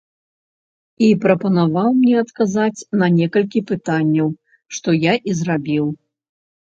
І 1.07 1.09
прапанаваў 1.25 1.89
мне 1.97 2.15
адказаць 2.21 2.85
на 3.01 3.09
некалькі 3.17 3.59
пытанняў, 3.73 4.27
што 4.79 4.89
я 4.97 5.13
і 5.33 5.37
зрабіў. 5.43 5.85